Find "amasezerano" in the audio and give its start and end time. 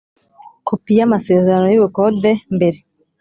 1.07-1.67